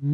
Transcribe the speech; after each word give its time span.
சொல்லுங்க 0.00 0.12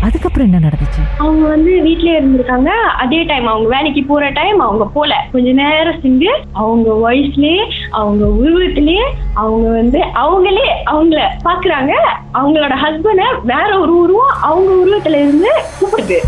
அதுக்கப்புறம் 0.00 0.52
என்ன 0.52 0.68
நடந்துச்சு? 0.68 1.02
அவங்க 1.18 1.48
வந்து 1.48 1.70
வீட்லயே 1.70 2.18
இருந்திருக்காங்க. 2.18 2.68
அதே 2.98 3.22
டைம் 3.22 3.46
அவங்க 3.46 3.68
வேலைக்கு 3.68 4.04
போற 4.04 4.30
டைம் 4.30 4.58
அவங்க 4.58 4.84
போல. 4.94 5.14
கொஞ்ச 5.32 5.52
நேரம் 5.52 6.00
செஞ்சு 6.00 6.30
அவங்க 6.52 7.10
வயசுலயே 7.10 7.70
அவங்க 7.90 8.24
உருவத்திலேயே 8.26 9.04
அவங்க 9.34 9.68
வந்து 9.68 9.98
அவங்களே 9.98 10.68
அவங்கள 10.90 11.20
பாக்குறாங்க. 11.44 11.92
அவங்களோட 12.34 12.72
ஹஸ்பண்ட 12.84 13.24
வேற 13.42 13.78
ஒரு 13.78 13.98
உருவம் 13.98 14.36
அவங்க 14.40 14.72
உருவத்துல 14.72 15.14
இருந்து 15.14 15.48
கூப்பிடுது. 15.80 16.20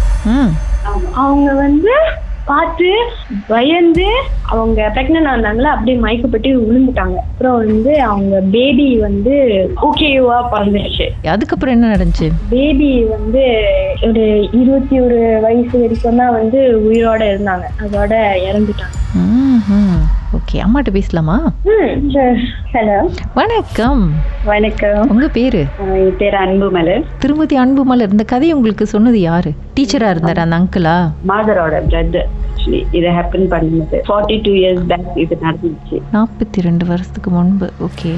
அவங்க 1.12 1.52
வந்து 1.54 1.95
பார்த்து 2.50 2.88
பயந்து 3.46 4.09
அவங்க 4.42 4.80
பிரெக்னென்ட் 4.95 5.30
இருந்தாங்களா 5.30 5.70
அப்படியே 5.74 5.96
மயக்கப்பட்டு 5.98 6.51
விழுந்துட்டாங்க. 6.59 7.16
அப்புறம் 7.28 7.56
வந்து 7.56 7.92
அவங்க 8.02 8.41
பேபி 8.54 8.87
வந்து 8.98 9.34
ஓகேவா 9.88 10.37
பிறந்துருச்சு. 10.52 11.06
அதுக்கப்புறம் 11.34 11.74
என்ன 11.74 11.91
நடந்துச்சு? 11.95 12.28
பேபி 12.48 12.91
வந்து 13.15 13.45
ஒரு 14.09 14.24
இருபத்தி 14.60 15.01
ஒரு 15.01 15.18
வயசு 15.46 15.74
வரைக்கும் 15.80 16.20
தான் 16.23 16.37
வந்து 16.40 16.60
உயிரோட 16.88 17.23
இருந்தாங்க. 17.32 17.66
அதோட 17.84 18.15
இறந்துட்டாங்க. 18.51 18.95
ஓகே 20.35 20.57
அம்மாட்ட 20.65 20.91
பேசலாமா? 20.97 21.35
ஹலோ 22.73 22.97
வணக்கம். 23.39 24.03
வணக்கம். 24.45 25.05
உங்க 25.12 25.27
பேரு? 25.37 25.61
என் 25.97 26.16
பேர் 26.21 26.37
அன்புமலர் 26.43 27.05
திருமதி 27.19 27.57
அன்புமலர் 27.65 28.12
இந்த 28.15 28.25
கதையை 28.25 28.55
உங்களுக்கு 28.57 28.87
சொன்னது 28.95 29.21
யாரு? 29.21 29.51
டீச்சரா 29.77 30.09
இருந்தாரு 30.15 30.43
அந்த 30.45 30.59
அங்கிளா 30.61 30.97
மாதரோட 31.30 31.80
பிரதர் 31.91 32.29
இதை 32.99 33.11
ஹேப்பன் 33.19 33.47
பண்ணுது 33.52 33.99
ஃபார்ட்டி 34.09 34.37
டூ 34.47 34.52
இயர்ஸ் 34.60 34.83
பேக் 34.93 35.18
இது 35.24 35.37
நடந்துச்சு. 35.46 35.96
நாற்பத்தி 36.16 36.66
ரெண்டு 36.68 36.85
வருஷத்துக்கு 36.90 37.30
முன்பு. 37.30 37.68
ஓகே 37.88 38.13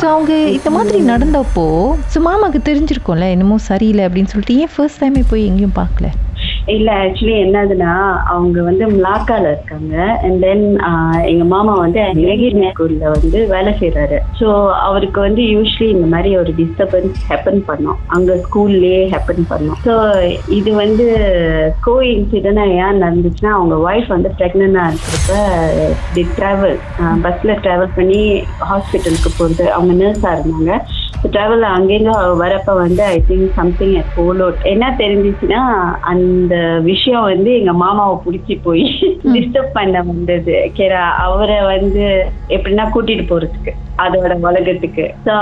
ஸோ 0.00 0.04
அவங்க 0.14 0.32
இந்த 0.58 0.70
மாதிரி 0.70 1.00
நடந்தப்போ 1.12 1.66
ஸோ 2.14 2.20
மாமாக்கு 2.28 2.60
தெரிஞ்சிருக்கும்ல 2.70 3.28
என்னமோ 3.36 3.58
சரியில்லை 3.70 4.04
அப்படின்னு 4.08 4.32
சொல்லிட்டு 4.34 4.60
ஏன் 4.64 4.74
ஃபர்ஸ்ட் 4.76 5.02
டைமே 5.04 5.24
போய் 5.32 5.48
எங்கேயும் 5.50 5.78
பார்க்கல? 5.82 6.08
இல்ல 6.74 6.88
ஆக்சுவலி 7.02 7.34
என்னதுன்னா 7.44 7.92
அவங்க 8.34 8.62
வந்து 8.68 8.84
மிளாக்கால 8.94 9.44
இருக்காங்க. 9.54 9.94
அண்ட் 10.26 10.38
தென் 10.44 10.64
எங்க 11.32 11.44
மாமா 11.52 11.74
வந்து 11.82 12.00
இலகிரி 12.22 12.62
ஸ்கூல்ல 12.70 13.04
வந்து 13.16 13.40
வேலை 13.52 13.72
செய்யறாரு 13.80 14.18
ஸோ 14.40 14.48
அவருக்கு 14.86 15.20
வந்து 15.26 15.42
யூஸ்வலி 15.54 15.88
இந்த 15.96 16.08
மாதிரி 16.14 16.30
ஒரு 16.42 16.52
டிஸ்டர்பன்ஸ் 16.60 17.20
ஹேப்பன் 17.30 17.62
பண்ணோம். 17.70 18.00
அங்க 18.16 18.38
ஸ்கூல்லயே 18.46 19.02
ஹேப்பன் 19.14 19.46
பண்ணோம். 19.52 19.78
ஸோ 19.86 19.94
இது 20.58 20.72
வந்து 20.82 21.06
கோ 21.86 21.94
இன்சிடென்ட் 22.14 22.62
ஏன் 22.86 23.02
நடந்துச்சுன்னா 23.04 23.52
அவங்க 23.58 23.76
ஒய்ஃப் 23.88 24.10
வந்து 24.16 24.32
ப்ரெக்னெண்டா 24.40 24.84
இருக்கிறப்ப 24.90 25.38
தி 26.16 26.24
ட்ராவல் 26.38 26.76
பஸ்ல 27.26 27.58
ட்ராவல் 27.64 27.96
பண்ணி 27.98 28.22
ஹாஸ்பிட்டலுக்கு 28.70 29.32
போகிறது 29.38 29.66
அவங்க 29.76 29.92
நர்ஸா 30.02 30.32
இருந்தாங்க. 30.36 30.80
ட்ராவல் 31.32 31.64
அங்கேருந்து 31.68 32.12
வரப்ப 32.40 32.74
வந்து 32.76 33.02
ஐ 33.06 33.16
திங்க் 33.28 33.50
சம்திங் 33.54 33.94
ஃபோலோட் 34.10 34.58
என்ன 34.64 34.84
தெரிஞ்சிச்சுன்னா 34.98 35.62
அந்த 36.04 36.54
விஷயம் 36.82 37.22
வந்து 37.22 37.50
எங்க 37.54 37.72
மாமாவை 37.76 38.16
பிடிச்சி 38.24 38.54
போய் 38.62 38.84
டிஸ்டர்ப் 39.34 39.72
பண்ண 39.72 39.96
வந்தது. 40.02 40.56
கேரா 40.78 41.02
அவரை 41.24 41.58
வந்து 41.72 42.04
எப்படின்னா 42.48 42.86
கூட்டிட்டு 42.90 43.26
போறதுக்கு 43.26 43.72
அதோட 43.98 44.32
உலகத்துக்கு 44.40 45.04
ஸோ 45.26 45.34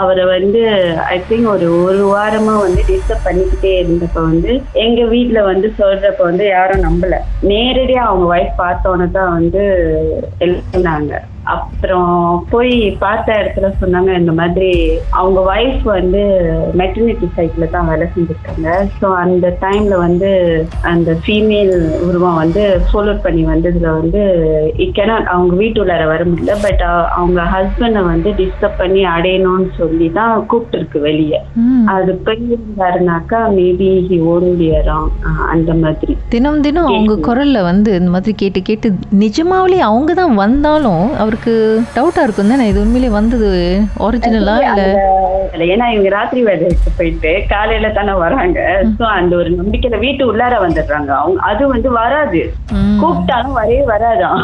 அவரை 0.00 0.24
வந்து 0.26 0.60
ஐ 1.08 1.18
திங்க் 1.28 1.48
ஒரு 1.48 1.66
ஒரு 1.82 2.02
வாரமா 2.12 2.54
வந்து 2.60 2.82
டிஸ்டர்ப் 2.88 3.26
பண்ணிக்கிட்டே 3.26 3.72
இருந்தப்ப 3.80 4.22
வந்து 4.22 4.52
எங்க 4.84 5.02
வீட்ல 5.06 5.42
வந்து 5.42 5.68
சொல்றப்ப 5.80 6.22
வந்து 6.22 6.46
யாரும் 6.48 6.86
நம்பல. 6.86 7.18
நேரடியா 7.44 8.02
அவங்க 8.02 8.26
ஒய்ஃப் 8.34 8.56
பார்த்தோன்னே 8.58 9.08
தான் 9.10 9.32
வந்து 9.32 9.64
எழுந்தாங்க 10.40 11.12
அப்புறம் 11.44 12.44
போய் 12.50 12.74
பார்த்த 13.00 13.38
இடத்துல 13.40 13.68
சொன்னாங்க 13.80 14.10
இந்த 14.18 14.32
மாதிரி 14.32 14.70
அவங்க 15.10 15.40
ஒய்ஃப் 15.54 15.82
வந்து 15.82 16.22
மெட்டர்னிட்டி 16.80 17.28
சைட்ல 17.36 17.68
தான் 17.70 17.88
வேலை 17.90 18.06
செஞ்சிருக்காங்க. 18.14 18.68
ஸோ 19.00 19.06
அந்த 19.24 19.46
டைம்ல 19.64 19.94
வந்து 19.98 20.30
அந்த 20.92 21.16
ஃபீமேல் 21.24 21.72
உருவம் 22.08 22.40
வந்து 22.42 22.62
ஃபாலோ 22.88 23.14
பண்ணி 23.24 23.42
வந்ததுல 23.52 23.90
வந்து 24.00 24.22
இக்கேனா 24.86 25.16
அவங்க 25.34 25.54
வீட்டுள்ளார 25.62 26.06
வர 26.12 26.24
முடியல. 26.24 26.56
பட் 26.66 26.84
அவங்க 27.18 27.40
ஹஸ்பண்டை 27.54 28.02
வந்து 28.12 28.30
டிஸ்டர்ப் 28.40 28.80
பண்ணி 28.82 29.02
அடையணும்னு 29.14 29.70
சொல்லி 29.80 30.08
தான் 30.18 30.46
கூப்பிட்டுருக்கு 30.52 31.00
வெளியே. 31.08 31.40
அது 31.96 32.12
போயிருந்தாருனாக்கா 32.28 33.40
மேபி 33.58 33.90
ஹி 34.08 34.18
ஓன் 34.34 34.48
அந்த 35.52 35.72
மாதிரி. 35.74 36.12
தினம் 36.28 36.60
தினம் 36.60 36.88
அவங்க 36.90 37.14
குரல்ல 37.28 37.58
வந்து 37.62 37.90
இந்த 38.00 38.10
மாதிரி 38.10 38.32
கேட்டு 38.42 38.62
கேட்டு 38.62 38.88
நிஜமாவிலே 39.22 39.78
அவங்க 39.88 40.12
தான் 40.14 40.34
வந்தாலும் 40.34 41.04
அவருக்கு 41.44 41.84
டவுட்டா 41.94 42.20
இருக்கும் 42.24 42.50
தானே 42.52 42.64
இது 42.70 42.78
உண்மையிலே 42.82 43.08
வந்தது. 43.16 43.48
ஒரிஜினலா 44.06 44.54
இல்ல? 44.66 44.82
இல்ல, 45.54 45.64
ஏன்னா 45.74 45.86
இவங்க 45.94 46.10
ராத்திரி 46.16 46.40
வேலைக்கு 46.48 46.90
போயிட்டு 46.98 47.32
காலையில 47.52 47.88
தானே 47.96 48.14
வராங்க. 48.24 48.58
சோ 48.98 49.04
அந்த 49.18 49.32
ஒரு 49.40 49.50
நம்பிக்கையில 49.60 49.98
வீட்டு 50.04 50.22
உள்ளார 50.30 50.54
வந்துடுறாங்க. 50.64 51.10
அவங்க 51.22 51.40
அது 51.50 51.62
வந்து 51.74 51.90
வராது. 52.00 52.42
கூப்பிட்டாலும் 53.02 53.56
வரவே 53.58 53.80
வராதாம் 53.92 54.42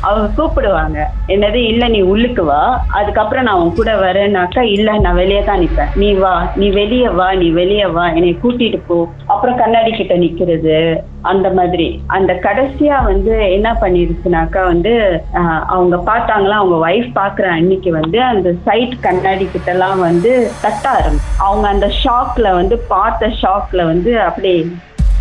அவங்க 0.00 0.28
கூப்பிடுவாங்க. 0.36 1.06
என்னது 1.28 1.54
இல்ல 1.54 1.88
நீ 1.88 2.00
உள்ளுக்கு 2.00 2.44
வா. 2.44 2.84
அதுக்கப்புறம் 2.88 3.44
நான் 3.44 3.60
உன் 3.60 3.74
கூட 3.74 3.94
வரேன்னாக்கா 3.94 4.60
இல்ல 4.60 4.98
நான் 4.98 5.14
வெளியே 5.14 5.44
தான் 5.44 5.60
நிப்பேன். 5.60 5.88
நீ 5.94 6.12
வா. 6.12 6.52
நீ 6.56 6.68
வெளியே 6.68 7.08
வா. 7.08 7.34
நீ 7.34 7.48
வெளியே 7.48 7.86
வா. 7.86 8.08
என்னை 8.10 8.38
கூட்டிட்டு 8.42 8.80
போ. 8.86 9.08
அப்புறம் 9.26 9.56
கண்ணாடி 9.56 9.90
கிட்ட 9.90 10.14
நிக்கிறது. 10.14 11.02
அந்த 11.22 11.50
மாதிரி. 11.50 12.02
அந்த 12.06 12.32
கடைசியா 12.32 13.04
வந்து 13.04 13.52
என்ன 13.52 13.72
பண்ணிருச்சுனாக்கா 13.80 14.64
வந்து 14.64 15.22
அவங்க 15.66 15.96
பார்த்தாங்களா 15.96 16.56
அவங்க 16.60 16.88
ஒய்ஃப் 16.88 17.10
பாக்குற 17.14 17.42
அன்னைக்கு 17.42 17.92
வந்து 17.92 18.22
அந்த 18.22 18.54
சைட் 18.64 19.00
கண்ணாடி 19.00 19.48
கிட்ட 19.52 19.70
எல்லாம் 19.70 20.00
வந்து 20.00 20.50
தட்ட 20.60 20.90
ஆரம்பிச்சு. 20.90 21.34
அவங்க 21.38 21.68
அந்த 21.68 21.90
ஷாக்ல 22.04 22.54
வந்து 22.54 22.78
பார்த்த 22.78 23.32
ஷாக்ல 23.42 23.84
வந்து 23.84 24.20
அப்படியே 24.20 24.66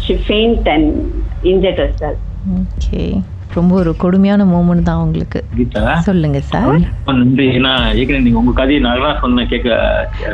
she 0.05 0.15
faint 0.27 0.67
and 0.67 0.85
injured 1.43 1.79
okay 2.59 3.21
ரொம்ப 3.57 3.77
ஒரு 3.77 3.97
கொடுமையான 3.97 4.47
மூமெண்ட் 4.47 4.83
தான் 4.83 5.03
உங்களுக்கு. 5.03 5.39
சொல்லுங்க 6.03 6.39
சார் 6.47 6.69
ரொம்ப 6.69 7.11
நன்றி. 7.17 7.43
ஏன்னா 7.53 7.69
ஏற்கனவே 7.93 8.23
நீங்க 8.23 8.39
உங்க 8.39 8.51
கதையை 8.55 8.83
நல்லா 8.83 9.17
சொன்ன 9.21 9.45
கேட்க 9.45 9.67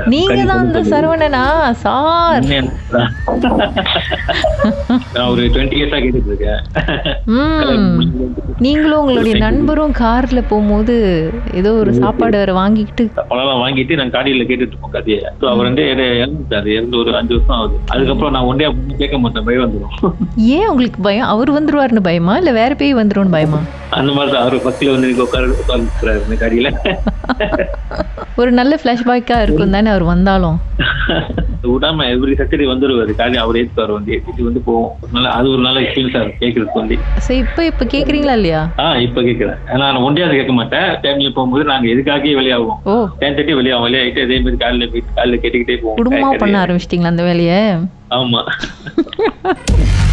நீங்க 0.07 0.43
தான் 0.43 0.59
அந்த 0.59 0.75
சொல்லுங்க. 0.75 0.93
சரவணனா? 0.93 1.43
சார். 1.83 2.43
நான் 5.13 5.31
ஒரு 5.31 5.47
டுவெண்ட்டி 5.47 5.77
இயர்ஸா 5.77 5.99
கேட்டுட்டு 5.99 6.31
இருக்கேன் 6.31 6.59
ம். 7.33 7.97
நீங்களும் 8.59 9.01
உங்களுடைய 9.01 9.33
நண்பரும் 9.43 9.91
கார்ல 9.99 10.39
போகும்போது 10.47 10.93
ஏதோ 11.53 11.77
ஒரு 11.77 11.91
சாப்பாடு 11.99 12.37
வேற 12.37 12.51
வாங்கிக்கிட்டு 12.59 13.03
பழம் 13.31 13.63
வாங்கிட்டு 13.63 13.99
நான் 13.99 14.13
காடியில 14.13 14.43
கேட்டுட்டு 14.43 14.67
இருப்போம் 14.67 14.95
கதையை. 14.95 15.19
ஸோ 15.39 15.43
அவர் 15.51 15.63
வந்து 15.63 15.89
இற- 15.89 16.19
இறந்துட்டாரு. 16.19 16.65
இறந்து 16.75 16.97
ஒரு 16.97 17.19
அஞ்சு 17.19 17.35
வருஷம் 17.35 17.57
ஆகுது. 17.57 17.77
அதுக்கப்புறம் 17.93 18.35
நான் 18.35 18.45
ஒன்றே 18.45 18.69
கேட்க 18.97 19.19
மாட்டேன். 19.19 19.47
பயம் 19.47 19.65
வந்துடும் 19.65 20.13
ஏன் 20.53 20.67
உங்களுக்கு 20.67 21.01
பயம்? 21.01 21.27
அவர் 21.33 21.53
வந்துருவாருன்னு 21.53 22.03
பயமா? 22.03 22.37
இல்ல 22.37 22.53
வேற 22.53 22.75
பேய் 22.75 22.93
வந்துரும்னு 23.15 23.35
பயமா? 23.35 23.59
அந்த 23.97 24.11
மாதிரி 24.11 24.31
தான் 24.33 24.43
அவர் 24.43 24.55
பக்கத்துல 24.57 24.93
வந்து 24.93 25.09
நீங்க 25.09 25.23
உட்கார 25.25 25.49
உட்காந்துக்கிறாரு 25.55 26.21
இந்த 26.25 26.35
காடியில. 26.41 26.69
ஒரு 28.41 28.51
நல்ல 28.59 28.73
ஃபிளாஷ்பேக்கா 28.81 29.35
இருக்கும் 29.45 29.75
தானே 29.75 29.89
அவர் 29.93 30.05
வந்தாலும். 30.11 30.57
விடாம 31.65 32.05
எவ்ரி 32.13 32.33
சட்டர்டே 32.39 32.65
வந்துருவாரு. 32.71 33.11
காடி 33.19 33.37
அவர் 33.41 33.59
ஏற்றுவார் 33.59 33.93
வந்து 33.95 34.13
ஏற்றிட்டு 34.15 34.47
வந்து 34.47 34.61
போவோம். 34.67 34.87
நல்ல 35.13 35.27
அது 35.37 35.47
ஒரு 35.53 35.61
நல்ல 35.67 35.77
எக்ஸ்பீரியன்ஸா 35.83 36.21
இருக்கு 36.23 36.41
கேட்கறதுக்கு 36.43 36.81
வந்து 36.81 36.95
ஸோ 37.25 37.31
இப்போ 37.43 37.61
இப்போ 37.71 37.85
கேக்குறீங்களா 37.93 38.35
இல்லையா? 38.39 38.61
ஆ 38.83 38.87
இப்ப 39.05 39.21
கேட்கிறேன் 39.27 39.59
ஏன்னா 39.69 39.85
நான் 39.87 40.05
ஒன்றையாவது 40.07 40.39
கேட்க 40.39 40.55
மாட்டேன். 40.59 40.89
ஃபேமிலி 41.03 41.31
போகும்போது 41.37 41.65
நாங்க 41.71 41.87
எதுக்காகவே 41.93 42.35
வெளியாகும் 42.41 42.79
டென் 43.21 43.37
தேர்ட்டி 43.37 43.59
வெளியாகும் 43.59 43.87
வெளியாகிட்டு 43.87 44.25
அதே 44.27 44.39
மாதிரி 44.45 44.61
காலையில 44.63 44.87
போயிட்டு 44.93 45.17
காலையில 45.19 45.41
கேட்டுக்கிட்டே 45.43 45.77
போவோம். 45.83 45.99
குடும்பமா 46.01 46.23
கேட்கறது. 46.23 46.43
பண்ண 46.45 46.57
ஆரம்பிச்சிட்டீங்களா 46.63 47.13
அந்த 47.13 47.25
வேலையை? 47.29 47.59
ஆமா. 48.13 48.43